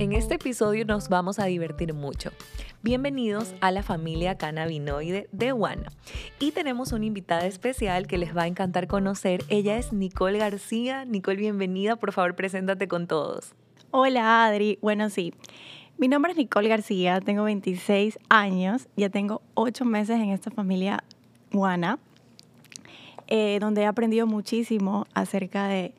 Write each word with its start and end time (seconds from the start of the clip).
En 0.00 0.14
este 0.14 0.36
episodio 0.36 0.86
nos 0.86 1.10
vamos 1.10 1.38
a 1.38 1.44
divertir 1.44 1.92
mucho. 1.92 2.30
Bienvenidos 2.82 3.54
a 3.60 3.70
la 3.70 3.82
familia 3.82 4.38
cannabinoide 4.38 5.28
de 5.30 5.52
Wana. 5.52 5.92
Y 6.38 6.52
tenemos 6.52 6.92
una 6.92 7.04
invitada 7.04 7.44
especial 7.44 8.06
que 8.06 8.16
les 8.16 8.34
va 8.34 8.44
a 8.44 8.46
encantar 8.46 8.86
conocer. 8.86 9.44
Ella 9.50 9.76
es 9.76 9.92
Nicole 9.92 10.38
García. 10.38 11.04
Nicole, 11.04 11.36
bienvenida. 11.36 11.96
Por 11.96 12.12
favor, 12.12 12.34
preséntate 12.34 12.88
con 12.88 13.08
todos. 13.08 13.52
Hola, 13.90 14.46
Adri. 14.46 14.78
Bueno, 14.80 15.10
sí. 15.10 15.34
Mi 15.98 16.08
nombre 16.08 16.32
es 16.32 16.38
Nicole 16.38 16.70
García, 16.70 17.20
tengo 17.20 17.42
26 17.42 18.18
años, 18.30 18.88
ya 18.96 19.10
tengo 19.10 19.42
8 19.52 19.84
meses 19.84 20.16
en 20.16 20.30
esta 20.30 20.50
familia 20.50 21.04
Wana, 21.52 21.98
eh, 23.26 23.58
donde 23.60 23.82
he 23.82 23.86
aprendido 23.86 24.26
muchísimo 24.26 25.06
acerca 25.12 25.68
de 25.68 25.92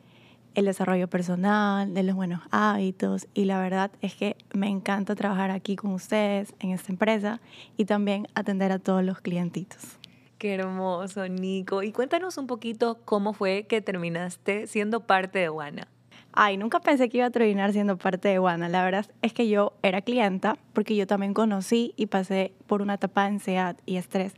el 0.54 0.66
desarrollo 0.66 1.08
personal, 1.08 1.94
de 1.94 2.02
los 2.02 2.14
buenos 2.14 2.40
hábitos 2.50 3.26
y 3.34 3.44
la 3.44 3.60
verdad 3.60 3.90
es 4.00 4.14
que 4.14 4.36
me 4.52 4.68
encanta 4.68 5.14
trabajar 5.14 5.50
aquí 5.50 5.76
con 5.76 5.92
ustedes 5.92 6.54
en 6.60 6.70
esta 6.70 6.92
empresa 6.92 7.40
y 7.76 7.84
también 7.84 8.26
atender 8.34 8.72
a 8.72 8.78
todos 8.78 9.04
los 9.04 9.20
clientitos. 9.20 9.98
Qué 10.38 10.54
hermoso, 10.54 11.28
Nico. 11.28 11.82
Y 11.82 11.92
cuéntanos 11.92 12.36
un 12.36 12.48
poquito 12.48 12.98
cómo 13.04 13.32
fue 13.32 13.64
que 13.68 13.80
terminaste 13.80 14.66
siendo 14.66 15.06
parte 15.06 15.38
de 15.38 15.48
Wana. 15.48 15.88
Ay, 16.32 16.56
nunca 16.56 16.80
pensé 16.80 17.08
que 17.08 17.18
iba 17.18 17.26
a 17.26 17.30
terminar 17.30 17.72
siendo 17.72 17.96
parte 17.96 18.28
de 18.28 18.38
Wana. 18.38 18.68
La 18.68 18.84
verdad 18.84 19.06
es 19.20 19.32
que 19.32 19.48
yo 19.48 19.74
era 19.82 20.02
clienta 20.02 20.56
porque 20.72 20.96
yo 20.96 21.06
también 21.06 21.34
conocí 21.34 21.92
y 21.96 22.06
pasé 22.06 22.52
por 22.66 22.82
una 22.82 22.94
etapa 22.94 23.22
de 23.22 23.28
ansiedad 23.28 23.76
y 23.86 23.96
estrés 23.96 24.34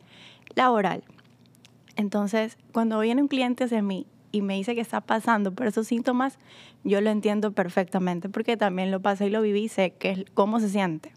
laboral. 0.54 1.04
Entonces, 1.96 2.58
cuando 2.72 3.00
viene 3.00 3.22
un 3.22 3.28
cliente 3.28 3.64
hacia 3.64 3.80
mí 3.80 4.06
y 4.34 4.42
me 4.42 4.54
dice 4.54 4.74
que 4.74 4.80
está 4.80 5.00
pasando 5.00 5.52
por 5.52 5.68
esos 5.68 5.86
síntomas, 5.86 6.40
yo 6.82 7.00
lo 7.00 7.10
entiendo 7.10 7.52
perfectamente 7.52 8.28
porque 8.28 8.56
también 8.56 8.90
lo 8.90 9.00
pasé 9.00 9.26
y 9.26 9.30
lo 9.30 9.40
viví 9.40 9.62
y 9.62 9.68
sé 9.68 9.92
que, 9.92 10.26
cómo 10.34 10.58
se 10.58 10.68
siente. 10.68 11.12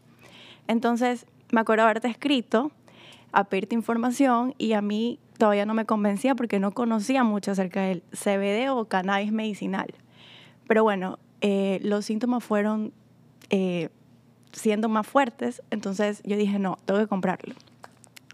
Entonces, 0.67 1.25
me 1.49 1.61
acuerdo 1.61 1.85
haberte 1.85 2.07
escrito 2.09 2.71
a 3.31 3.45
pedirte 3.45 3.73
información 3.73 4.53
y 4.59 4.73
a 4.73 4.81
mí 4.81 5.17
todavía 5.39 5.65
no 5.65 5.73
me 5.73 5.85
convencía 5.85 6.35
porque 6.35 6.59
no 6.59 6.73
conocía 6.73 7.23
mucho 7.23 7.51
acerca 7.51 7.81
del 7.81 8.03
CBD 8.11 8.69
o 8.69 8.85
cannabis 8.85 9.31
medicinal. 9.31 9.87
Pero 10.67 10.83
bueno, 10.83 11.17
eh, 11.41 11.79
los 11.81 12.05
síntomas 12.05 12.43
fueron 12.43 12.93
eh, 13.49 13.89
siendo 14.51 14.89
más 14.89 15.07
fuertes, 15.07 15.63
entonces 15.71 16.21
yo 16.23 16.37
dije, 16.37 16.59
no, 16.59 16.77
tengo 16.85 16.99
que 16.99 17.07
comprarlo. 17.07 17.55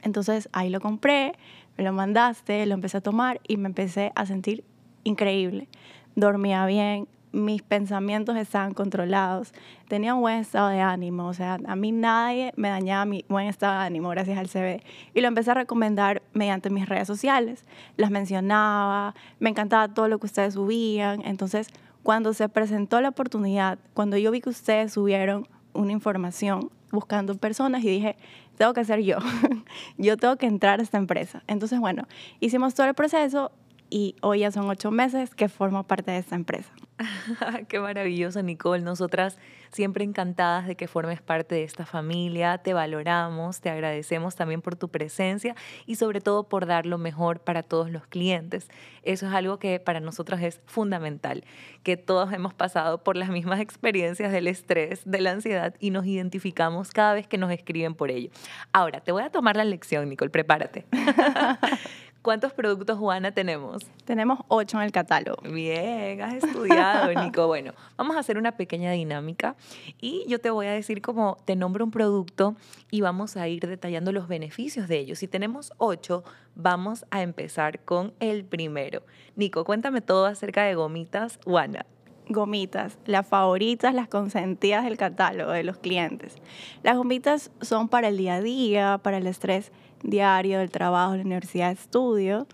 Entonces 0.01 0.49
ahí 0.51 0.69
lo 0.69 0.81
compré, 0.81 1.31
me 1.77 1.85
lo 1.85 1.93
mandaste, 1.93 2.65
lo 2.65 2.73
empecé 2.73 2.97
a 2.97 3.01
tomar 3.01 3.39
y 3.47 3.55
me 3.55 3.69
empecé 3.69 4.11
a 4.15 4.25
sentir 4.25 4.65
increíble. 5.03 5.67
Dormía 6.15 6.65
bien, 6.65 7.07
mis 7.33 7.63
pensamientos 7.63 8.37
estaban 8.37 8.73
controlados, 8.73 9.53
tenía 9.87 10.13
un 10.13 10.21
buen 10.21 10.37
estado 10.37 10.69
de 10.69 10.81
ánimo, 10.81 11.27
o 11.27 11.33
sea, 11.33 11.57
a 11.65 11.75
mí 11.75 11.91
nadie 11.91 12.53
me 12.55 12.69
dañaba 12.69 13.05
mi 13.05 13.25
buen 13.27 13.47
estado 13.47 13.79
de 13.79 13.85
ánimo 13.87 14.09
gracias 14.09 14.37
al 14.37 14.49
CB. 14.49 14.83
Y 15.15 15.21
lo 15.21 15.27
empecé 15.27 15.51
a 15.51 15.55
recomendar 15.55 16.21
mediante 16.33 16.69
mis 16.69 16.87
redes 16.87 17.07
sociales, 17.07 17.65
las 17.97 18.11
mencionaba, 18.11 19.15
me 19.39 19.49
encantaba 19.49 19.87
todo 19.87 20.07
lo 20.07 20.19
que 20.19 20.27
ustedes 20.27 20.53
subían, 20.53 21.21
entonces 21.25 21.69
cuando 22.03 22.33
se 22.33 22.49
presentó 22.49 23.01
la 23.01 23.09
oportunidad, 23.09 23.79
cuando 23.93 24.17
yo 24.17 24.29
vi 24.29 24.39
que 24.39 24.49
ustedes 24.49 24.93
subieron 24.93 25.47
una 25.73 25.91
información 25.91 26.69
buscando 26.91 27.35
personas 27.35 27.83
y 27.83 27.87
dije, 27.87 28.15
tengo 28.57 28.73
que 28.73 28.85
ser 28.85 29.01
yo, 29.01 29.17
yo 29.97 30.17
tengo 30.17 30.35
que 30.35 30.45
entrar 30.45 30.79
a 30.79 30.83
esta 30.83 30.97
empresa. 30.97 31.41
Entonces, 31.47 31.79
bueno, 31.79 32.07
hicimos 32.39 32.75
todo 32.75 32.85
el 32.87 32.93
proceso, 32.93 33.51
y 33.93 34.15
hoy 34.21 34.39
ya 34.39 34.49
son 34.49 34.67
ocho 34.67 34.89
meses 34.89 35.35
que 35.35 35.47
formo 35.47 35.83
parte 35.83 36.09
de 36.09 36.17
esta 36.17 36.33
empresa. 36.33 36.71
Qué 37.67 37.79
maravilloso, 37.79 38.41
Nicole. 38.41 38.81
Nosotras 38.81 39.37
siempre 39.71 40.03
encantadas 40.03 40.65
de 40.65 40.75
que 40.75 40.87
formes 40.87 41.21
parte 41.21 41.53
de 41.53 41.63
esta 41.63 41.85
familia. 41.85 42.57
Te 42.57 42.73
valoramos, 42.73 43.61
te 43.61 43.69
agradecemos 43.69 44.35
también 44.35 44.63
por 44.63 44.75
tu 44.75 44.89
presencia 44.89 45.55
y 45.85 45.95
sobre 45.95 46.21
todo 46.21 46.49
por 46.49 46.65
dar 46.65 46.87
lo 46.87 46.97
mejor 46.97 47.41
para 47.41 47.61
todos 47.61 47.91
los 47.91 48.07
clientes. 48.07 48.67
Eso 49.03 49.27
es 49.27 49.33
algo 49.33 49.59
que 49.59 49.79
para 49.79 49.99
nosotros 49.99 50.41
es 50.41 50.59
fundamental, 50.65 51.43
que 51.83 51.95
todos 51.95 52.33
hemos 52.33 52.55
pasado 52.55 53.03
por 53.03 53.15
las 53.15 53.29
mismas 53.29 53.59
experiencias 53.59 54.31
del 54.31 54.47
estrés, 54.47 55.03
de 55.05 55.21
la 55.21 55.31
ansiedad 55.31 55.75
y 55.79 55.91
nos 55.91 56.07
identificamos 56.07 56.89
cada 56.89 57.13
vez 57.13 57.27
que 57.27 57.37
nos 57.37 57.51
escriben 57.51 57.93
por 57.93 58.09
ello. 58.09 58.31
Ahora, 58.71 59.01
te 59.01 59.11
voy 59.11 59.21
a 59.21 59.29
tomar 59.29 59.55
la 59.55 59.65
lección, 59.65 60.09
Nicole, 60.09 60.31
prepárate. 60.31 60.85
¿Cuántos 62.23 62.53
productos 62.53 62.97
Juana 62.97 63.33
tenemos? 63.33 63.83
Tenemos 64.05 64.39
ocho 64.47 64.77
en 64.77 64.83
el 64.83 64.93
catálogo. 64.93 65.41
Bien, 65.43 66.21
has 66.21 66.35
estudiado, 66.41 67.13
Nico. 67.21 67.47
Bueno, 67.47 67.73
vamos 67.97 68.15
a 68.15 68.19
hacer 68.19 68.37
una 68.37 68.53
pequeña 68.53 68.91
dinámica 68.91 69.57
y 69.99 70.23
yo 70.29 70.39
te 70.39 70.49
voy 70.49 70.67
a 70.67 70.71
decir 70.71 71.01
cómo 71.01 71.37
te 71.43 71.57
nombro 71.57 71.83
un 71.83 71.91
producto 71.91 72.55
y 72.89 73.01
vamos 73.01 73.35
a 73.35 73.49
ir 73.49 73.67
detallando 73.67 74.13
los 74.13 74.29
beneficios 74.29 74.87
de 74.87 74.99
ellos. 74.99 75.19
Si 75.19 75.27
tenemos 75.27 75.73
ocho, 75.79 76.23
vamos 76.55 77.05
a 77.11 77.21
empezar 77.23 77.81
con 77.81 78.13
el 78.21 78.45
primero. 78.45 79.03
Nico, 79.35 79.65
cuéntame 79.65 79.99
todo 79.99 80.25
acerca 80.25 80.63
de 80.63 80.75
gomitas 80.75 81.41
Juana 81.43 81.85
gomitas, 82.29 82.97
las 83.05 83.27
favoritas, 83.27 83.93
las 83.93 84.07
consentidas 84.07 84.85
del 84.85 84.95
catálogo 84.97 85.51
de 85.51 85.63
los 85.63 85.77
clientes. 85.77 86.35
Las 86.81 86.95
gomitas 86.95 87.51
son 87.61 87.89
para 87.89 88.07
el 88.07 88.17
día 88.17 88.35
a 88.35 88.41
día, 88.41 88.99
para 89.03 89.17
el 89.17 89.27
estrés 89.27 89.73
diario 90.03 90.59
del 90.59 90.69
trabajo, 90.69 91.15
la 91.15 91.23
universidad, 91.23 91.71
estudio, 91.71 92.47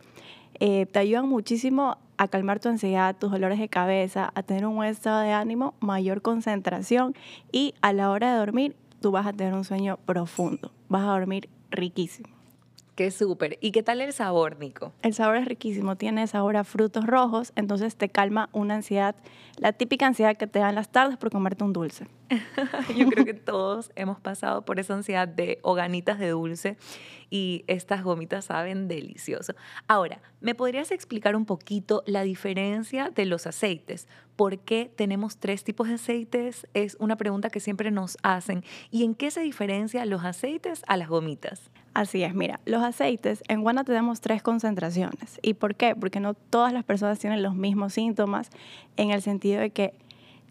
eh, 0.60 0.86
te 0.86 1.00
ayudan 1.00 1.28
muchísimo 1.28 1.98
a 2.18 2.28
calmar 2.28 2.60
tu 2.60 2.70
ansiedad, 2.70 3.16
tus 3.16 3.32
dolores 3.32 3.60
de 3.60 3.70
cabeza, 3.70 4.32
a 4.36 4.44
tener 4.44 4.66
un 4.66 4.76
buen 4.76 4.90
estado 4.90 5.22
de 5.22 5.32
ánimo, 5.32 5.74
mayor 5.80 6.22
concentración 6.22 7.16
y 7.52 7.74
a 7.82 7.94
la 7.94 8.10
hora 8.10 8.34
de 8.34 8.40
dormir 8.40 8.76
tú 9.02 9.12
vas 9.12 9.26
a 9.26 9.34
tener 9.34 9.54
un 9.54 9.64
sueño 9.64 9.98
profundo, 10.06 10.72
vas 10.90 11.04
a 11.04 11.12
dormir 11.12 11.50
riquísimo. 11.72 12.39
Qué 13.00 13.12
súper. 13.12 13.58
¿Y 13.62 13.72
qué 13.72 13.82
tal 13.82 14.02
el 14.02 14.12
sabor, 14.12 14.60
Nico? 14.60 14.92
El 15.04 15.14
sabor 15.14 15.38
es 15.38 15.46
riquísimo, 15.46 15.96
tiene 15.96 16.28
sabor 16.28 16.58
a 16.58 16.66
frutos 16.66 17.08
rojos, 17.08 17.54
entonces 17.56 17.96
te 17.96 18.10
calma 18.10 18.50
una 18.52 18.76
ansiedad, 18.76 19.16
la 19.56 19.72
típica 19.72 20.06
ansiedad 20.06 20.36
que 20.36 20.48
te 20.48 20.60
dan 20.60 20.76
las 20.76 20.92
tardes 20.92 21.16
por 21.16 21.32
comerte 21.32 21.64
un 21.64 21.72
dulce. 21.72 22.10
Yo 22.98 23.08
creo 23.08 23.24
que 23.24 23.34
todos 23.34 23.90
hemos 23.96 24.20
pasado 24.20 24.66
por 24.66 24.82
esa 24.82 24.96
ansiedad 24.96 25.30
de 25.30 25.60
hoganitas 25.62 26.20
de 26.20 26.28
dulce 26.28 26.76
y 27.30 27.64
estas 27.68 28.04
gomitas 28.04 28.44
saben 28.44 28.90
delicioso. 28.90 29.54
Ahora, 29.88 30.20
¿me 30.42 30.54
podrías 30.54 30.92
explicar 30.92 31.38
un 31.38 31.46
poquito 31.46 32.04
la 32.06 32.24
diferencia 32.24 33.12
de 33.12 33.26
los 33.26 33.48
aceites? 33.48 34.10
¿Por 34.40 34.58
qué 34.58 34.90
tenemos 34.96 35.36
tres 35.36 35.66
tipos 35.66 35.90
de 35.90 35.96
aceites? 35.96 36.66
Es 36.74 36.96
una 37.02 37.18
pregunta 37.18 37.50
que 37.50 37.60
siempre 37.60 37.92
nos 37.92 38.18
hacen. 38.24 38.64
¿Y 38.90 39.04
en 39.04 39.14
qué 39.14 39.32
se 39.32 39.42
diferencian 39.42 40.10
los 40.10 40.24
aceites 40.24 40.82
a 40.88 40.96
las 40.96 41.10
gomitas? 41.10 41.70
Así 41.94 42.24
es, 42.24 42.34
mira, 42.34 42.62
los 42.64 42.82
aceites, 42.82 43.44
en 43.50 43.64
Guana 43.64 43.84
tenemos 43.84 44.22
tres 44.22 44.42
concentraciones. 44.42 45.42
¿Y 45.42 45.56
por 45.56 45.76
qué? 45.76 45.94
Porque 45.94 46.22
no 46.22 46.36
todas 46.36 46.72
las 46.72 46.86
personas 46.86 47.20
tienen 47.20 47.44
los 47.44 47.54
mismos 47.54 47.92
síntomas 47.92 48.50
en 48.96 49.12
el 49.12 49.22
sentido 49.22 49.60
de 49.60 49.72
que 49.72 49.94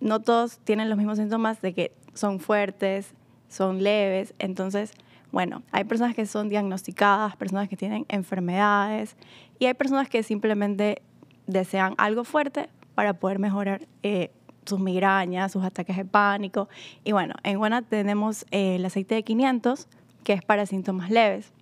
no 0.03 0.21
todos 0.21 0.59
tienen 0.59 0.91
los 0.91 0.99
mismos 0.99 1.17
síntomas 1.17 1.63
de 1.63 1.73
que 1.73 1.93
son 2.13 2.41
fuertes, 2.41 3.15
son 3.49 3.83
leves. 3.83 4.35
Entonces, 4.39 4.93
bueno, 5.33 5.63
hay 5.73 5.85
personas 5.85 6.15
que 6.15 6.27
son 6.27 6.51
diagnosticadas, 6.51 7.37
personas 7.37 7.71
que 7.71 7.77
tienen 7.79 8.05
enfermedades 8.11 9.17
y 9.59 9.65
hay 9.65 9.73
personas 9.73 10.11
que 10.11 10.23
simplemente 10.23 11.01
desean 11.47 11.95
algo 11.97 12.25
fuerte 12.25 12.69
para 12.99 13.15
poder 13.15 13.39
mejorar 13.39 13.87
eh, 14.03 14.33
sus 14.67 14.81
migrañas, 14.81 15.53
sus 15.53 15.63
ataques 15.63 15.97
de 15.97 16.05
pánico. 16.05 16.69
Y 17.05 17.13
bueno, 17.13 17.37
en 17.45 17.57
Guana 17.57 17.83
tenemos 17.83 18.45
eh, 18.51 18.75
el 18.75 18.85
aceite 18.85 19.15
de 19.15 19.23
500, 19.23 19.87
que 20.25 20.33
es 20.33 20.43
para 20.43 20.67
síntomas 20.67 21.09
leves. 21.09 21.53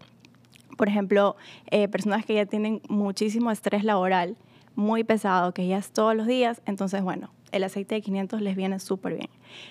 Por 0.78 0.88
ejemplo, 0.88 1.36
eh, 1.70 1.88
personas 1.88 2.24
que 2.24 2.32
ya 2.32 2.46
tienen 2.46 2.80
muchísimo 2.88 3.50
estrés 3.50 3.84
laboral, 3.84 4.38
muy 4.76 5.04
pesado, 5.04 5.52
que 5.52 5.68
ya 5.68 5.76
es 5.76 5.90
todos 5.90 6.16
los 6.16 6.26
días, 6.26 6.62
entonces 6.64 7.02
bueno, 7.02 7.28
el 7.56 7.64
aceite 7.64 7.96
de 7.96 8.02
500 8.02 8.40
les 8.40 8.56
viene 8.56 8.78
súper 8.78 9.14
bien. 9.14 9.30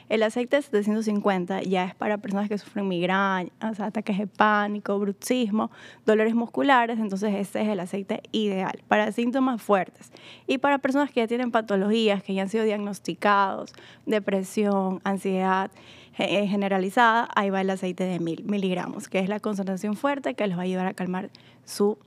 El 0.10 0.24
aceite 0.24 0.58
de 0.58 0.62
750 0.62 1.64
ya 1.64 1.86
es 1.86 1.96
para 1.96 2.18
personas 2.18 2.50
que 2.50 2.58
sufren 2.58 2.88
migrañas, 2.88 3.52
ataques 3.80 4.18
de 4.18 4.28
pánico, 4.28 4.98
bruxismo, 5.00 5.72
dolores 6.06 6.36
musculares, 6.36 7.00
entonces 7.00 7.34
ese 7.36 7.62
es 7.62 7.68
el 7.68 7.80
aceite 7.80 8.22
ideal 8.32 8.82
para 8.88 9.12
síntomas 9.12 9.62
fuertes. 9.62 10.12
Y 10.48 10.58
para 10.58 10.80
personas 10.80 11.12
que 11.12 11.22
ya 11.22 11.28
tienen 11.28 11.52
patologías, 11.52 12.24
que 12.24 12.34
ya 12.34 12.44
han 12.44 12.50
sido 12.50 12.64
diagnosticados, 12.64 13.74
depresión, 14.06 15.02
ansiedad 15.04 15.72
eh, 16.18 16.48
generalizada, 16.48 17.30
ahí 17.36 17.50
va 17.50 17.62
el 17.62 17.70
aceite 17.70 18.06
de 18.06 18.20
mil 18.20 18.44
miligramos, 18.46 19.10
que 19.10 19.20
es 19.20 19.30
la 19.30 19.40
concentración 19.40 19.96
fuerte 19.96 20.34
que 20.34 20.48
les 20.48 20.58
va 20.58 20.62
a 20.62 20.66
ayudar 20.66 20.88
a 20.88 20.94
calmar 20.94 21.30
su 21.66 21.98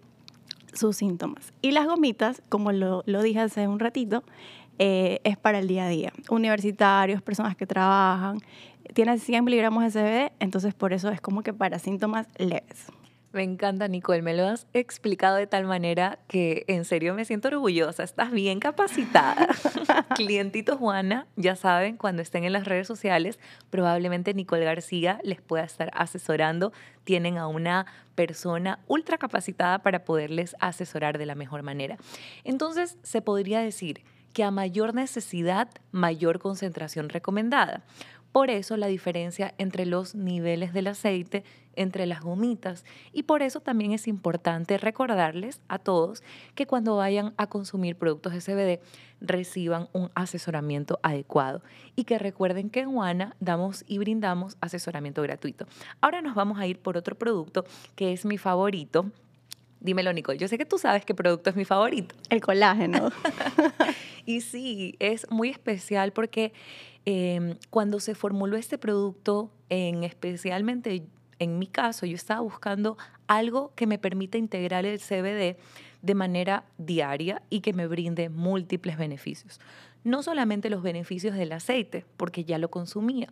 sus 0.73 0.97
síntomas. 0.97 1.53
Y 1.63 1.73
las 1.73 1.87
gomitas, 1.87 2.43
como 2.49 2.73
lo, 2.73 3.03
lo 3.07 3.23
dije 3.23 3.41
hace 3.41 3.69
un 3.69 3.79
ratito, 3.79 4.23
eh, 4.79 5.21
es 5.25 5.37
para 5.37 5.59
el 5.59 5.69
día 5.69 5.87
a 5.87 5.89
día. 5.89 6.13
Universitarios, 6.31 7.23
personas 7.23 7.57
que 7.57 7.67
trabajan, 7.67 8.39
tiene 8.95 9.19
100 9.19 9.45
miligramos 9.45 9.83
de 9.85 10.01
CBD, 10.01 10.33
entonces 10.41 10.75
por 10.75 10.93
eso 10.93 11.11
es 11.11 11.21
como 11.21 11.43
que 11.43 11.53
para 11.53 11.79
síntomas 11.79 12.27
leves. 12.39 12.87
Me 13.33 13.43
encanta, 13.43 13.89
Nicole. 13.89 14.23
Me 14.23 14.35
lo 14.35 14.47
has 14.47 14.67
explicado 14.73 15.37
de 15.37 15.47
tal 15.47 15.67
manera 15.67 16.19
que 16.29 16.65
en 16.67 16.87
serio 16.87 17.15
me 17.15 17.27
siento 17.27 17.49
orgullosa. 17.49 18.03
Estás 18.03 18.31
bien 18.31 18.59
capacitada. 18.59 19.49
Clientitos 20.15 20.79
Juana, 20.79 21.27
ya 21.37 21.55
saben, 21.55 21.99
cuando 21.99 22.23
estén 22.23 22.45
en 22.45 22.55
las 22.55 22.65
redes 22.65 22.87
sociales, 22.87 23.39
probablemente 23.69 24.33
Nicole 24.33 24.65
García 24.65 25.21
les 25.25 25.43
pueda 25.43 25.65
estar 25.65 25.91
asesorando. 25.93 26.73
Tienen 27.05 27.37
a 27.37 27.49
una 27.49 27.85
persona 28.15 28.79
ultra 28.87 29.19
capacitada 29.19 29.81
para 29.81 30.07
poderles 30.07 30.57
asesorar 30.59 31.19
de 31.19 31.27
la 31.27 31.35
mejor 31.35 31.63
manera. 31.63 31.99
Entonces, 32.45 32.97
se 33.03 33.21
podría 33.21 33.61
decir 33.61 34.03
que 34.33 34.45
a 34.45 34.51
mayor 34.51 34.95
necesidad, 34.95 35.69
mayor 35.93 36.39
concentración 36.39 37.09
recomendada. 37.09 37.83
Por 38.33 38.51
eso 38.51 38.77
la 38.77 38.87
diferencia 38.87 39.55
entre 39.59 39.87
los 39.87 40.15
niveles 40.15 40.73
del 40.73 40.89
aceite 40.89 41.45
entre 41.79 42.07
las 42.07 42.21
gomitas. 42.21 42.85
Y 43.13 43.23
por 43.23 43.43
eso 43.43 43.61
también 43.61 43.93
es 43.93 44.07
importante 44.09 44.79
recordarles 44.79 45.61
a 45.69 45.79
todos 45.79 46.23
que 46.55 46.67
cuando 46.67 46.97
vayan 46.97 47.33
a 47.37 47.47
consumir 47.47 47.97
productos 47.97 48.33
de 48.33 48.41
CBD 48.41 48.81
reciban 49.21 49.89
un 49.93 50.11
asesoramiento 50.15 50.99
adecuado 51.03 51.63
y 51.97 52.05
que 52.05 52.19
recuerden 52.19 52.69
que 52.69 52.81
en 52.81 52.93
Juana 52.93 53.37
damos 53.41 53.85
y 53.87 53.99
brindamos 53.99 54.57
asesoramiento 54.61 55.23
gratuito. 55.23 55.67
Ahora 56.01 56.21
nos 56.21 56.35
vamos 56.35 56.59
a 56.59 56.67
ir 56.67 56.81
por 56.81 56.97
otro 56.97 57.17
producto 57.17 57.65
que 57.95 58.13
es 58.13 58.25
mi 58.25 58.39
favorito. 58.39 59.11
Dímelo, 59.81 60.13
Nicole. 60.13 60.39
Yo 60.39 60.49
sé 60.49 60.59
que 60.59 60.67
tú 60.67 60.79
sabes 60.79 61.05
qué 61.05 61.15
producto 61.15 61.51
es 61.51 61.57
mi 61.57 61.65
favorito. 61.65 62.15
El 62.31 62.41
colágeno. 62.41 63.11
y 64.27 64.41
sí, 64.41 64.97
es 64.99 65.31
muy 65.31 65.51
especial 65.51 66.13
porque 66.13 66.53
Em, 67.11 67.57
cuando 67.71 68.01
se 68.01 68.15
formuló 68.15 68.59
este 68.59 68.77
producto, 68.77 69.51
en 69.71 70.05
especialmente 70.05 71.07
en 71.39 71.59
mi 71.59 71.67
caso, 71.67 72.05
yo 72.05 72.15
estaba 72.15 72.43
buscando 72.43 72.99
algo 73.27 73.73
que 73.75 73.87
me 73.87 73.99
permita 73.99 74.37
integrar 74.37 74.85
el 74.85 74.99
CBD 74.99 75.57
de 76.03 76.15
manera 76.15 76.67
diaria 76.77 77.41
y 77.49 77.61
que 77.61 77.73
me 77.73 77.87
brinde 77.87 78.29
múltiples 78.29 78.99
beneficios. 78.99 79.59
No 80.05 80.23
solamente 80.23 80.69
los 80.69 80.83
beneficios 80.83 81.35
del 81.35 81.53
aceite, 81.53 82.05
porque 82.19 82.45
ya 82.45 82.59
lo 82.59 82.71
consumía. 82.71 83.29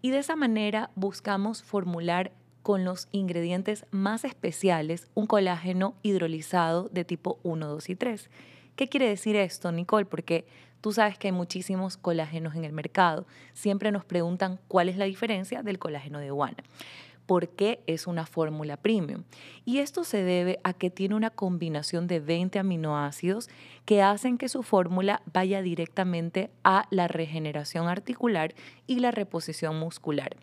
Y 0.00 0.12
de 0.12 0.20
esa 0.20 0.34
manera 0.34 0.90
buscamos 0.94 1.62
formular 1.62 2.32
con 2.62 2.84
los 2.84 3.08
ingredientes 3.12 3.86
más 3.90 4.24
especiales 4.24 5.08
un 5.14 5.26
colágeno 5.26 5.94
hidrolizado 6.02 6.88
de 6.90 7.04
tipo 7.04 7.38
1, 7.42 7.66
2 7.66 7.90
y 7.90 7.96
3. 7.96 8.30
¿Qué 8.76 8.88
quiere 8.88 9.08
decir 9.08 9.36
esto, 9.36 9.72
Nicole? 9.72 10.06
Porque 10.06 10.46
Tú 10.80 10.92
sabes 10.92 11.18
que 11.18 11.28
hay 11.28 11.32
muchísimos 11.32 11.96
colágenos 11.96 12.54
en 12.54 12.64
el 12.64 12.72
mercado. 12.72 13.26
Siempre 13.52 13.92
nos 13.92 14.04
preguntan 14.04 14.58
cuál 14.66 14.88
es 14.88 14.96
la 14.96 15.04
diferencia 15.04 15.62
del 15.62 15.78
colágeno 15.78 16.18
de 16.20 16.30
guana. 16.30 16.62
¿Por 17.30 17.50
qué 17.50 17.78
es 17.86 18.08
una 18.08 18.26
fórmula 18.26 18.76
premium? 18.76 19.22
Y 19.64 19.78
esto 19.78 20.02
se 20.02 20.24
debe 20.24 20.58
a 20.64 20.72
que 20.72 20.90
tiene 20.90 21.14
una 21.14 21.30
combinación 21.30 22.08
de 22.08 22.18
20 22.18 22.58
aminoácidos 22.58 23.48
que 23.84 24.02
hacen 24.02 24.36
que 24.36 24.48
su 24.48 24.64
fórmula 24.64 25.22
vaya 25.32 25.62
directamente 25.62 26.50
a 26.64 26.88
la 26.90 27.06
regeneración 27.06 27.86
articular 27.86 28.52
y 28.88 28.98
la 28.98 29.12
reposición 29.12 29.78
muscular. 29.78 30.36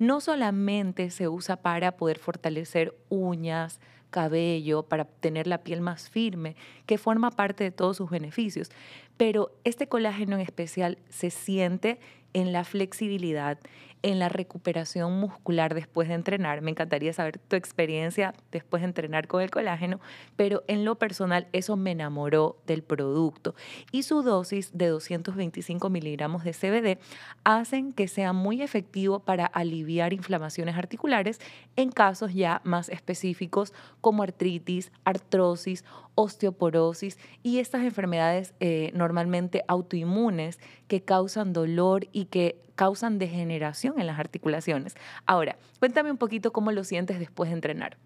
No 0.00 0.20
solamente 0.20 1.10
se 1.10 1.28
usa 1.28 1.58
para 1.58 1.96
poder 1.96 2.18
fortalecer 2.18 2.92
uñas, 3.08 3.78
cabello, 4.10 4.82
para 4.82 5.04
tener 5.04 5.46
la 5.46 5.58
piel 5.58 5.80
más 5.80 6.10
firme, 6.10 6.56
que 6.86 6.98
forma 6.98 7.30
parte 7.30 7.62
de 7.62 7.70
todos 7.70 7.98
sus 7.98 8.10
beneficios, 8.10 8.72
pero 9.16 9.52
este 9.62 9.86
colágeno 9.86 10.34
en 10.34 10.42
especial 10.42 10.98
se 11.08 11.30
siente 11.30 12.00
en 12.34 12.52
la 12.52 12.64
flexibilidad, 12.64 13.58
en 14.02 14.18
la 14.18 14.28
recuperación 14.28 15.18
muscular 15.20 15.74
después 15.74 16.08
de 16.08 16.14
entrenar. 16.14 16.60
Me 16.60 16.70
encantaría 16.70 17.12
saber 17.12 17.38
tu 17.38 17.56
experiencia 17.56 18.34
después 18.50 18.82
de 18.82 18.88
entrenar 18.88 19.28
con 19.28 19.42
el 19.42 19.50
colágeno, 19.50 20.00
pero 20.36 20.64
en 20.66 20.84
lo 20.84 20.96
personal 20.96 21.46
eso 21.52 21.76
me 21.76 21.92
enamoró 21.92 22.56
del 22.66 22.82
producto. 22.82 23.54
Y 23.92 24.02
su 24.02 24.22
dosis 24.22 24.76
de 24.76 24.88
225 24.88 25.88
miligramos 25.88 26.44
de 26.44 26.52
CBD 26.52 26.98
hacen 27.44 27.92
que 27.92 28.08
sea 28.08 28.32
muy 28.32 28.62
efectivo 28.62 29.20
para 29.20 29.46
aliviar 29.46 30.12
inflamaciones 30.12 30.76
articulares 30.76 31.40
en 31.76 31.90
casos 31.90 32.34
ya 32.34 32.60
más 32.64 32.88
específicos 32.88 33.72
como 34.00 34.22
artritis, 34.22 34.90
artrosis, 35.04 35.84
osteoporosis 36.14 37.18
y 37.42 37.58
estas 37.58 37.82
enfermedades 37.82 38.54
eh, 38.60 38.90
normalmente 38.94 39.64
autoinmunes 39.66 40.58
que 40.86 41.02
causan 41.02 41.52
dolor 41.52 42.06
y 42.12 42.21
que 42.26 42.56
causan 42.74 43.18
degeneración 43.18 44.00
en 44.00 44.06
las 44.06 44.18
articulaciones. 44.18 44.94
Ahora, 45.26 45.56
cuéntame 45.78 46.10
un 46.10 46.16
poquito 46.16 46.52
cómo 46.52 46.72
lo 46.72 46.84
sientes 46.84 47.18
después 47.18 47.50
de 47.50 47.54
entrenar. 47.54 47.96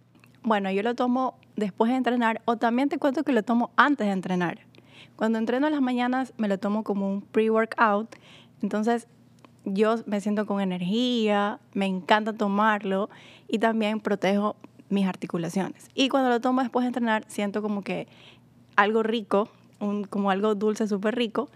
Bueno, 0.42 0.70
yo 0.70 0.82
lo 0.82 0.94
tomo 0.94 1.38
después 1.56 1.90
de 1.90 1.96
entrenar 1.96 2.42
o 2.44 2.56
también 2.56 2.88
te 2.88 2.98
cuento 2.98 3.24
que 3.24 3.32
lo 3.32 3.42
tomo 3.42 3.70
antes 3.76 4.06
de 4.06 4.12
entrenar. 4.12 4.60
Cuando 5.16 5.38
entreno 5.38 5.66
en 5.66 5.72
las 5.72 5.82
mañanas 5.82 6.32
me 6.36 6.46
lo 6.48 6.58
tomo 6.58 6.84
como 6.84 7.08
un 7.10 7.22
pre-workout, 7.22 8.14
entonces 8.62 9.08
yo 9.64 9.96
me 10.06 10.20
siento 10.20 10.46
con 10.46 10.60
energía, 10.60 11.58
me 11.72 11.86
encanta 11.86 12.32
tomarlo 12.32 13.10
y 13.48 13.58
también 13.58 13.98
protejo 14.00 14.56
mis 14.88 15.06
articulaciones. 15.06 15.88
Y 15.94 16.08
cuando 16.08 16.28
lo 16.28 16.40
tomo 16.40 16.60
después 16.60 16.84
de 16.84 16.88
entrenar 16.88 17.24
siento 17.26 17.62
como 17.62 17.82
que 17.82 18.06
algo 18.76 19.02
rico, 19.02 19.48
como 20.10 20.30
algo 20.30 20.54
dulce 20.54 20.86
súper 20.86 21.16
rico 21.16 21.48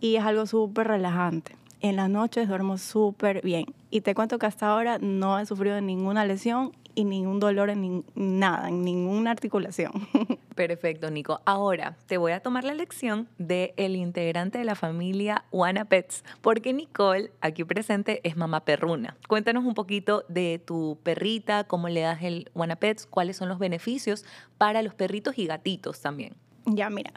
y 0.00 0.16
es 0.16 0.24
algo 0.24 0.46
súper 0.46 0.88
relajante 0.88 1.56
en 1.80 1.96
las 1.96 2.10
noches 2.10 2.48
duermo 2.48 2.78
súper 2.78 3.42
bien. 3.42 3.66
Y 3.90 4.02
te 4.02 4.14
cuento 4.14 4.38
que 4.38 4.46
hasta 4.46 4.68
ahora 4.68 4.98
no 4.98 5.38
he 5.38 5.46
sufrido 5.46 5.80
ninguna 5.80 6.24
lesión 6.24 6.72
y 6.94 7.04
ningún 7.04 7.40
dolor 7.40 7.70
en 7.70 8.04
nada, 8.14 8.68
en 8.68 8.84
ninguna 8.84 9.30
articulación. 9.30 9.92
Perfecto, 10.54 11.10
Nico. 11.10 11.40
Ahora 11.44 11.96
te 12.06 12.18
voy 12.18 12.32
a 12.32 12.40
tomar 12.40 12.64
la 12.64 12.74
lección 12.74 13.28
del 13.38 13.72
el 13.76 13.96
integrante 13.96 14.58
de 14.58 14.64
la 14.64 14.74
familia 14.74 15.44
Wanna 15.52 15.84
Pets, 15.84 16.24
porque 16.40 16.72
Nicole, 16.72 17.32
aquí 17.40 17.64
presente, 17.64 18.20
es 18.24 18.36
mamá 18.36 18.64
perruna. 18.64 19.16
Cuéntanos 19.28 19.64
un 19.64 19.74
poquito 19.74 20.24
de 20.28 20.60
tu 20.64 20.98
perrita, 21.02 21.64
cómo 21.64 21.88
le 21.88 22.00
das 22.00 22.22
el 22.22 22.50
Wanna 22.54 22.76
Pets, 22.76 23.06
cuáles 23.06 23.36
son 23.36 23.48
los 23.48 23.58
beneficios 23.58 24.24
para 24.58 24.82
los 24.82 24.94
perritos 24.94 25.38
y 25.38 25.46
gatitos 25.46 26.00
también. 26.00 26.34
Ya, 26.74 26.90
mira, 26.90 27.12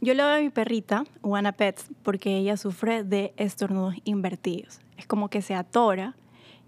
yo 0.00 0.14
le 0.14 0.22
doy 0.22 0.38
a 0.38 0.42
mi 0.42 0.50
perrita, 0.50 1.04
Juana 1.22 1.52
Pets, 1.52 1.90
porque 2.02 2.36
ella 2.36 2.56
sufre 2.56 3.04
de 3.04 3.32
estornudos 3.36 3.94
invertidos. 4.04 4.80
Es 4.96 5.06
como 5.06 5.28
que 5.28 5.42
se 5.42 5.54
atora 5.54 6.14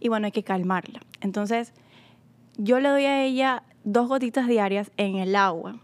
y 0.00 0.08
bueno, 0.08 0.26
hay 0.26 0.32
que 0.32 0.42
calmarla. 0.42 1.00
Entonces, 1.20 1.72
yo 2.56 2.80
le 2.80 2.88
doy 2.88 3.04
a 3.04 3.22
ella 3.22 3.62
dos 3.84 4.08
gotitas 4.08 4.46
diarias 4.46 4.90
en 4.96 5.16
el 5.16 5.36
agua 5.36 5.80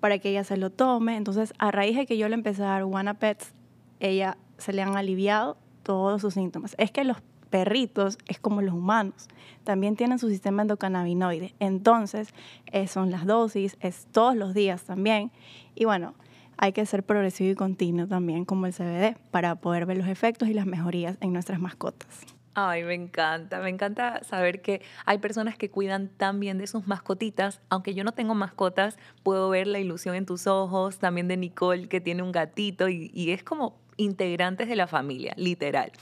para 0.00 0.18
que 0.18 0.30
ella 0.30 0.44
se 0.44 0.56
lo 0.56 0.70
tome. 0.70 1.16
Entonces, 1.16 1.52
a 1.58 1.70
raíz 1.70 1.96
de 1.96 2.06
que 2.06 2.18
yo 2.18 2.28
le 2.28 2.34
empecé 2.34 2.62
a 2.62 2.66
dar 2.66 2.84
Juana 2.84 3.14
Pets, 3.14 3.54
ella 4.00 4.36
se 4.58 4.72
le 4.72 4.82
han 4.82 4.96
aliviado 4.96 5.56
todos 5.82 6.20
sus 6.20 6.34
síntomas. 6.34 6.74
Es 6.78 6.90
que 6.90 7.04
los 7.04 7.18
perritos 7.50 8.18
es 8.26 8.38
como 8.38 8.62
los 8.62 8.74
humanos, 8.74 9.28
también 9.64 9.96
tienen 9.96 10.18
su 10.18 10.28
sistema 10.28 10.62
endocannabinoide. 10.62 11.54
Entonces, 11.58 12.28
eh, 12.66 12.86
son 12.86 13.10
las 13.10 13.26
dosis, 13.26 13.76
es 13.80 14.06
todos 14.12 14.36
los 14.36 14.54
días 14.54 14.84
también. 14.84 15.30
Y 15.74 15.84
bueno, 15.84 16.14
hay 16.56 16.72
que 16.72 16.84
ser 16.86 17.04
progresivo 17.04 17.50
y 17.50 17.54
continuo 17.54 18.06
también 18.06 18.44
como 18.44 18.66
el 18.66 18.72
CBD 18.72 19.16
para 19.30 19.56
poder 19.56 19.86
ver 19.86 19.96
los 19.96 20.08
efectos 20.08 20.48
y 20.48 20.54
las 20.54 20.66
mejorías 20.66 21.16
en 21.20 21.32
nuestras 21.32 21.60
mascotas. 21.60 22.08
Ay, 22.54 22.82
me 22.82 22.94
encanta, 22.94 23.60
me 23.60 23.68
encanta 23.68 24.24
saber 24.24 24.62
que 24.62 24.82
hay 25.06 25.18
personas 25.18 25.56
que 25.56 25.70
cuidan 25.70 26.08
tan 26.08 26.40
bien 26.40 26.58
de 26.58 26.66
sus 26.66 26.88
mascotitas. 26.88 27.60
Aunque 27.68 27.94
yo 27.94 28.02
no 28.02 28.10
tengo 28.10 28.34
mascotas, 28.34 28.98
puedo 29.22 29.48
ver 29.48 29.68
la 29.68 29.78
ilusión 29.78 30.16
en 30.16 30.26
tus 30.26 30.48
ojos, 30.48 30.98
también 30.98 31.28
de 31.28 31.36
Nicole 31.36 31.88
que 31.88 32.00
tiene 32.00 32.24
un 32.24 32.32
gatito 32.32 32.88
y, 32.88 33.12
y 33.14 33.30
es 33.30 33.44
como 33.44 33.76
integrantes 33.98 34.68
de 34.68 34.76
la 34.76 34.86
familia, 34.86 35.34
literal. 35.36 35.92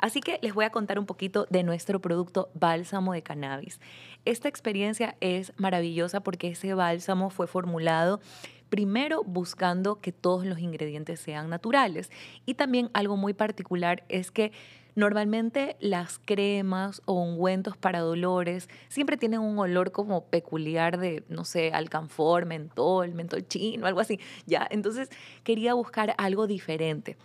Así 0.00 0.20
que 0.20 0.40
les 0.42 0.52
voy 0.52 0.64
a 0.64 0.70
contar 0.70 0.98
un 0.98 1.06
poquito 1.06 1.46
de 1.50 1.62
nuestro 1.62 2.00
producto 2.00 2.50
bálsamo 2.54 3.12
de 3.12 3.22
cannabis. 3.22 3.80
Esta 4.24 4.48
experiencia 4.48 5.14
es 5.20 5.52
maravillosa 5.56 6.20
porque 6.20 6.48
ese 6.48 6.74
bálsamo 6.74 7.30
fue 7.30 7.46
formulado 7.46 8.20
primero 8.68 9.22
buscando 9.22 10.00
que 10.00 10.12
todos 10.12 10.46
los 10.46 10.58
ingredientes 10.58 11.20
sean 11.20 11.50
naturales 11.50 12.10
y 12.46 12.54
también 12.54 12.90
algo 12.94 13.16
muy 13.16 13.34
particular 13.34 14.02
es 14.08 14.30
que 14.30 14.50
Normalmente 14.94 15.76
las 15.80 16.18
cremas 16.18 17.00
o 17.06 17.14
ungüentos 17.14 17.78
para 17.78 18.00
dolores 18.00 18.68
siempre 18.88 19.16
tienen 19.16 19.40
un 19.40 19.58
olor 19.58 19.90
como 19.90 20.26
peculiar 20.26 20.98
de, 20.98 21.24
no 21.28 21.46
sé, 21.46 21.72
alcanfor, 21.72 22.44
mentol, 22.44 23.14
mentol 23.14 23.46
chino, 23.48 23.86
algo 23.86 24.00
así. 24.00 24.20
Ya, 24.44 24.66
entonces 24.70 25.08
quería 25.44 25.72
buscar 25.72 26.14
algo 26.18 26.46
diferente 26.46 27.16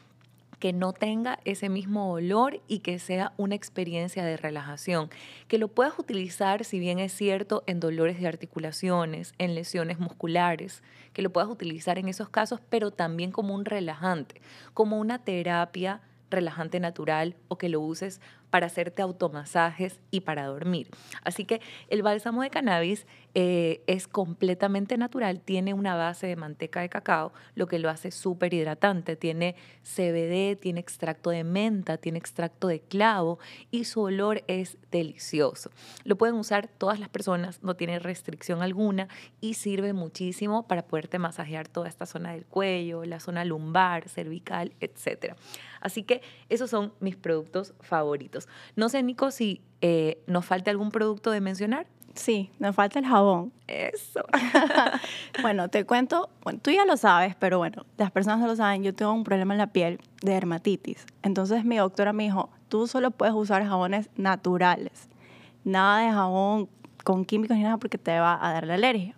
que 0.60 0.74
no 0.74 0.94
tenga 0.94 1.40
ese 1.46 1.70
mismo 1.70 2.12
olor 2.12 2.62
y 2.68 2.80
que 2.80 3.00
sea 3.00 3.34
una 3.38 3.56
experiencia 3.56 4.26
de 4.26 4.38
relajación, 4.38 5.10
que 5.48 5.58
lo 5.58 5.68
puedas 5.68 5.98
utilizar, 6.00 6.64
si 6.66 6.80
bien 6.80 7.00
es 7.00 7.14
cierto, 7.14 7.64
en 7.68 7.80
dolores 7.80 8.20
de 8.20 8.28
articulaciones, 8.28 9.34
en 9.38 9.56
lesiones 9.56 10.00
musculares, 10.00 10.82
que 11.14 11.22
lo 11.22 11.32
puedas 11.32 11.50
utilizar 11.50 12.00
en 12.00 12.08
esos 12.08 12.30
casos, 12.30 12.60
pero 12.70 12.92
también 12.92 13.32
como 13.32 13.54
un 13.54 13.66
relajante, 13.66 14.42
como 14.74 14.98
una 14.98 15.20
terapia 15.20 16.02
relajante 16.30 16.80
natural 16.80 17.36
o 17.48 17.58
que 17.58 17.70
lo 17.70 17.80
uses 17.80 18.20
para 18.50 18.68
hacerte 18.68 19.02
automasajes 19.02 20.00
y 20.12 20.22
para 20.22 20.46
dormir. 20.46 20.90
Así 21.24 21.46
que 21.46 21.62
el 21.90 22.02
bálsamo 22.02 22.42
de 22.42 22.50
cannabis 22.50 23.06
eh, 23.34 23.84
es 23.86 24.08
completamente 24.08 24.98
natural, 24.98 25.42
tiene 25.42 25.74
una 25.74 25.96
base 25.96 26.26
de 26.28 26.36
manteca 26.36 26.82
de 26.82 26.90
cacao, 26.90 27.34
lo 27.54 27.68
que 27.68 27.78
lo 27.78 27.90
hace 27.90 28.10
súper 28.10 28.54
hidratante. 28.54 29.16
Tiene 29.16 29.56
CBD, 29.84 30.60
tiene 30.60 30.80
extracto 30.80 31.30
de 31.30 31.44
menta, 31.44 31.98
tiene 31.98 32.18
extracto 32.18 32.68
de 32.68 32.80
clavo 32.80 33.38
y 33.70 33.84
su 33.84 34.02
olor 34.02 34.44
es 34.48 34.78
delicioso. 34.92 35.70
Lo 36.04 36.18
pueden 36.18 36.36
usar 36.36 36.68
todas 36.68 37.00
las 37.00 37.10
personas, 37.10 37.62
no 37.62 37.76
tiene 37.76 38.00
restricción 38.00 38.62
alguna 38.62 39.08
y 39.40 39.54
sirve 39.54 39.94
muchísimo 39.94 40.68
para 40.68 40.88
poderte 40.88 41.20
masajear 41.20 41.68
toda 41.68 41.88
esta 41.88 42.06
zona 42.06 42.32
del 42.32 42.46
cuello, 42.46 43.06
la 43.06 43.20
zona 43.20 43.46
lumbar, 43.46 44.10
cervical, 44.10 44.74
etc. 44.80 45.36
Así 45.80 46.04
que 46.04 46.22
esos 46.50 46.70
son 46.70 46.94
mis 47.00 47.16
productos 47.16 47.74
favoritos. 47.82 48.47
No 48.76 48.90
sé, 48.90 49.04
Nico, 49.04 49.32
si 49.32 49.62
eh, 49.82 50.22
nos 50.28 50.46
falta 50.46 50.72
algún 50.72 50.92
producto 50.92 51.32
de 51.32 51.42
mencionar. 51.42 51.88
Sí, 52.16 52.50
nos 52.58 52.76
falta 52.76 52.98
el 52.98 53.06
jabón. 53.06 53.54
Eso. 53.68 54.22
bueno, 55.42 55.70
te 55.70 55.86
cuento, 55.86 56.30
bueno, 56.44 56.60
tú 56.62 56.72
ya 56.72 56.84
lo 56.86 56.98
sabes, 56.98 57.36
pero 57.36 57.60
bueno, 57.60 57.86
las 57.98 58.10
personas 58.10 58.40
no 58.40 58.48
lo 58.48 58.56
saben, 58.56 58.84
yo 58.84 58.94
tengo 58.94 59.14
un 59.14 59.24
problema 59.24 59.54
en 59.54 59.60
la 59.60 59.68
piel 59.68 60.00
de 60.24 60.32
dermatitis. 60.32 61.06
Entonces 61.22 61.64
mi 61.64 61.78
doctora 61.78 62.14
me 62.14 62.24
dijo, 62.24 62.50
tú 62.70 62.88
solo 62.88 63.12
puedes 63.12 63.36
usar 63.36 63.64
jabones 63.64 64.10
naturales, 64.16 65.10
nada 65.64 66.00
de 66.00 66.12
jabón 66.12 66.70
con 67.04 67.24
químicos 67.24 67.56
ni 67.56 67.64
nada 67.64 67.78
porque 67.78 68.00
te 68.00 68.20
va 68.20 68.38
a 68.42 68.52
dar 68.52 68.66
la 68.66 68.74
alergia. 68.74 69.16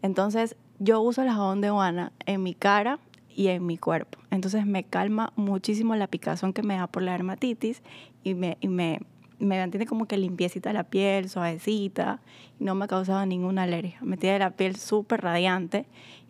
Entonces 0.00 0.56
yo 0.78 1.00
uso 1.02 1.22
el 1.22 1.28
jabón 1.28 1.60
de 1.60 1.70
guana 1.70 2.12
en 2.24 2.42
mi 2.42 2.54
cara 2.54 2.98
y 3.28 3.48
en 3.48 3.66
mi 3.66 3.78
cuerpo. 3.78 4.18
Entonces 4.30 4.66
me 4.66 4.84
calma 4.84 5.32
muchísimo 5.36 5.94
la 5.94 6.06
picazón 6.06 6.52
que 6.52 6.62
me 6.62 6.76
da 6.76 6.86
por 6.86 7.02
la 7.02 7.12
dermatitis 7.12 7.82
y 8.22 8.34
me, 8.34 8.58
y 8.60 8.68
me 8.68 9.00
me 9.40 9.58
mantiene 9.58 9.86
como 9.86 10.06
que 10.06 10.18
limpiecita 10.18 10.72
la 10.72 10.84
piel, 10.84 11.28
suavecita, 11.28 12.20
y 12.60 12.64
no 12.64 12.74
me 12.74 12.84
ha 12.84 12.88
causado 12.88 13.24
ninguna 13.26 13.64
alergia. 13.64 13.98
Me 14.02 14.16
tiene 14.16 14.38
la 14.38 14.50
piel 14.50 14.76
súper 14.76 15.22
radiante 15.22 15.86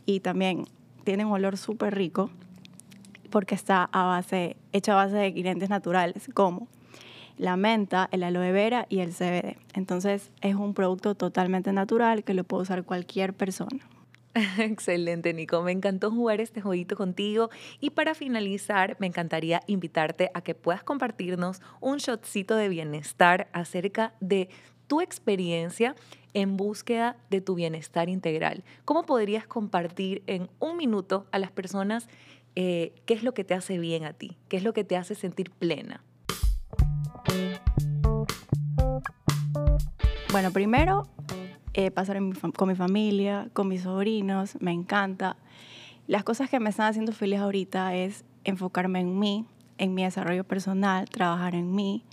y 0.06 0.20
también 0.20 0.66
tiene 1.04 1.24
un 1.24 1.32
olor 1.32 1.56
súper 1.56 1.94
rico 1.94 2.30
porque 3.30 3.54
está 3.54 3.88
a 3.92 4.04
base, 4.04 4.56
hecho 4.72 4.92
a 4.92 4.96
base 4.96 5.16
de 5.16 5.28
ingredientes 5.28 5.70
naturales 5.70 6.28
como 6.34 6.68
la 7.36 7.56
menta, 7.56 8.08
el 8.12 8.22
aloe 8.22 8.52
vera 8.52 8.86
y 8.88 9.00
el 9.00 9.12
CBD. 9.12 9.56
Entonces 9.74 10.30
es 10.40 10.54
un 10.54 10.74
producto 10.74 11.14
totalmente 11.14 11.72
natural 11.72 12.22
que 12.22 12.34
lo 12.34 12.44
puede 12.44 12.62
usar 12.62 12.84
cualquier 12.84 13.34
persona. 13.34 13.80
Excelente, 14.58 15.34
Nico. 15.34 15.62
Me 15.62 15.72
encantó 15.72 16.10
jugar 16.10 16.40
este 16.40 16.60
jueguito 16.60 16.96
contigo. 16.96 17.50
Y 17.80 17.90
para 17.90 18.14
finalizar, 18.14 18.96
me 19.00 19.06
encantaría 19.06 19.60
invitarte 19.66 20.30
a 20.34 20.42
que 20.42 20.54
puedas 20.54 20.82
compartirnos 20.82 21.60
un 21.80 21.98
shotcito 21.98 22.56
de 22.56 22.68
bienestar 22.68 23.48
acerca 23.52 24.14
de 24.20 24.48
tu 24.86 25.00
experiencia 25.00 25.94
en 26.34 26.56
búsqueda 26.56 27.16
de 27.28 27.40
tu 27.40 27.54
bienestar 27.54 28.08
integral. 28.08 28.64
¿Cómo 28.84 29.04
podrías 29.04 29.46
compartir 29.46 30.22
en 30.26 30.48
un 30.58 30.76
minuto 30.76 31.26
a 31.32 31.38
las 31.38 31.50
personas 31.50 32.08
eh, 32.56 32.92
qué 33.06 33.14
es 33.14 33.22
lo 33.22 33.34
que 33.34 33.44
te 33.44 33.54
hace 33.54 33.78
bien 33.78 34.04
a 34.04 34.12
ti? 34.12 34.36
¿Qué 34.48 34.56
es 34.56 34.64
lo 34.64 34.72
que 34.72 34.84
te 34.84 34.96
hace 34.96 35.14
sentir 35.14 35.50
plena? 35.50 36.04
Bueno, 40.32 40.52
primero 40.52 41.08
eh, 41.74 41.90
pasar 41.90 42.18
con 42.56 42.68
mi 42.68 42.74
familia, 42.74 43.48
con 43.52 43.68
mis 43.68 43.82
sobrinos, 43.82 44.56
me 44.60 44.72
encanta. 44.72 45.36
Las 46.06 46.24
cosas 46.24 46.50
que 46.50 46.58
me 46.58 46.70
están 46.70 46.88
haciendo 46.88 47.12
feliz 47.12 47.38
ahorita 47.38 47.94
es 47.94 48.24
enfocarme 48.44 49.00
en 49.00 49.18
mí, 49.18 49.44
en 49.78 49.94
mi 49.94 50.02
desarrollo 50.02 50.44
personal, 50.44 51.08
trabajar 51.08 51.54
en 51.54 51.72
mí, 51.74 52.04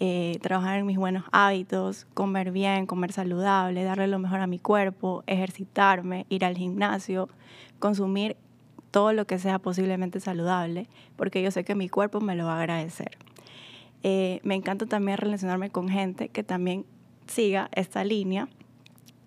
eh, 0.00 0.38
trabajar 0.42 0.78
en 0.78 0.86
mis 0.86 0.98
buenos 0.98 1.24
hábitos, 1.30 2.06
comer 2.14 2.50
bien, 2.50 2.86
comer 2.86 3.12
saludable, 3.12 3.84
darle 3.84 4.08
lo 4.08 4.18
mejor 4.18 4.40
a 4.40 4.46
mi 4.46 4.58
cuerpo, 4.58 5.22
ejercitarme, 5.26 6.26
ir 6.28 6.44
al 6.44 6.56
gimnasio, 6.56 7.28
consumir 7.78 8.36
todo 8.90 9.12
lo 9.12 9.26
que 9.26 9.38
sea 9.38 9.58
posiblemente 9.58 10.18
saludable, 10.20 10.88
porque 11.16 11.42
yo 11.42 11.50
sé 11.50 11.64
que 11.64 11.74
mi 11.74 11.88
cuerpo 11.88 12.20
me 12.20 12.34
lo 12.34 12.46
va 12.46 12.56
a 12.56 12.60
agradecer. 12.60 13.16
Eh, 14.02 14.40
me 14.42 14.54
encanta 14.54 14.86
también 14.86 15.18
relacionarme 15.18 15.70
con 15.70 15.88
gente 15.88 16.28
que 16.28 16.42
también 16.42 16.84
siga 17.26 17.68
esta 17.72 18.04
línea 18.04 18.48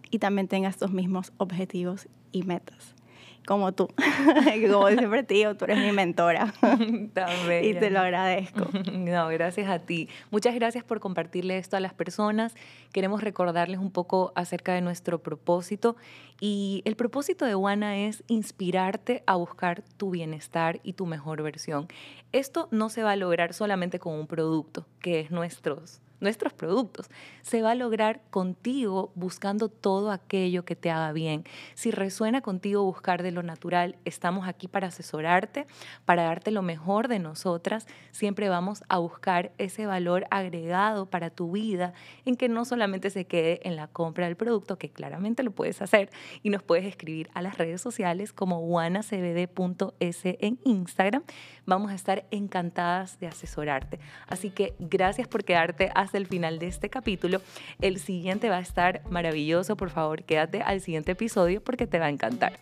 y 0.10 0.20
también 0.20 0.48
tenga 0.48 0.70
estos 0.70 0.92
mismos 0.92 1.32
objetivos 1.38 2.08
y 2.32 2.44
metas. 2.44 2.96
Como 3.50 3.72
tú, 3.72 3.88
como 4.72 4.90
siempre 4.90 5.24
te 5.24 5.34
digo, 5.34 5.56
tú 5.56 5.66
eres 5.66 5.80
mi 5.80 5.92
mentora. 5.92 6.54
y 7.64 7.74
te 7.74 7.90
lo 7.90 8.00
agradezco. 8.00 8.68
No, 8.94 9.28
gracias 9.30 9.68
a 9.70 9.80
ti. 9.80 10.08
Muchas 10.30 10.54
gracias 10.54 10.84
por 10.84 11.00
compartirle 11.00 11.58
esto 11.58 11.78
a 11.78 11.80
las 11.80 11.94
personas. 11.94 12.54
Queremos 12.92 13.24
recordarles 13.24 13.80
un 13.80 13.90
poco 13.90 14.32
acerca 14.36 14.74
de 14.74 14.82
nuestro 14.82 15.24
propósito. 15.24 15.96
Y 16.40 16.84
el 16.86 16.96
propósito 16.96 17.46
de 17.46 17.56
Juana 17.56 17.98
es 17.98 18.24
inspirarte 18.28 19.24
a 19.26 19.36
buscar 19.36 19.84
tu 19.98 20.12
bienestar 20.12 20.80
y 20.84 20.94
tu 20.94 21.08
mejor 21.08 21.42
versión. 21.42 21.88
Esto 22.34 22.68
no 22.70 22.90
se 22.90 23.02
va 23.02 23.12
a 23.12 23.16
lograr 23.16 23.54
solamente 23.54 23.98
con 23.98 24.14
un 24.14 24.28
producto, 24.28 24.86
que 25.00 25.22
es 25.22 25.32
nuestros 25.32 26.02
nuestros 26.20 26.54
productos. 26.54 27.10
Se 27.42 27.62
va 27.62 27.72
a 27.72 27.76
lograr 27.76 28.22
contigo 28.30 29.12
buscando 29.16 29.70
todo 29.70 30.12
aquello 30.12 30.66
que 30.66 30.76
te 30.76 30.92
haga 30.92 31.12
bien. 31.12 31.44
Si 31.76 31.92
resuena 31.92 32.42
contigo 32.42 32.84
buscar 32.84 33.24
de 33.24 33.32
lo 33.32 33.44
natural, 33.44 33.98
estamos 34.06 34.48
aquí 34.48 34.68
para 34.68 34.88
asesorarte, 34.88 35.68
para 36.06 36.24
darte 36.24 36.52
lo 36.52 36.62
mejor 36.62 37.08
de 37.08 37.20
nosotras. 37.20 37.88
Siempre 38.12 38.50
vamos 38.50 38.84
a 38.90 38.98
buscar 38.98 39.52
ese 39.58 39.86
valor 39.86 40.26
agregado 40.32 41.06
para 41.06 41.30
tu 41.30 41.52
vida 41.52 41.94
en 42.26 42.36
que 42.36 42.50
no 42.50 42.66
solamente 42.66 43.10
se 43.10 43.26
quede 43.26 43.68
en 43.68 43.76
la 43.76 43.88
compra 43.88 44.26
del 44.26 44.36
producto, 44.36 44.78
que 44.78 44.90
claramente 44.90 45.44
lo 45.44 45.52
puedes 45.52 45.82
hacer 45.82 46.10
y 46.44 46.50
nos 46.50 46.64
puedes 46.64 46.86
escribir 46.86 47.30
a 47.34 47.42
las 47.42 47.58
redes 47.58 47.82
sociales 47.82 48.34
como 48.34 48.60
guanacbd.es 48.60 50.22
en 50.24 50.60
Instagram. 50.64 51.24
Vamos 51.66 51.92
a 51.92 51.96
estar 51.96 52.26
encantadas 52.32 53.20
de 53.20 53.28
asesorarte. 53.28 54.00
Así 54.28 54.50
que 54.50 54.76
gracias 54.80 55.28
por 55.28 55.44
quedarte 55.44 55.92
el 56.18 56.28
final 56.28 56.60
de 56.60 56.68
este 56.68 56.90
capítulo. 56.90 57.42
El 57.82 58.00
siguiente 58.00 58.50
va 58.50 58.58
a 58.58 58.62
estar 58.62 59.02
maravilloso. 59.10 59.76
Por 59.76 59.90
favor, 59.90 60.24
quédate 60.24 60.62
al 60.62 60.82
siguiente 60.82 61.14
episodio 61.14 61.62
porque 61.64 61.88
te 61.88 62.00
va 62.00 62.08
a 62.08 62.10
encantar. 62.10 62.54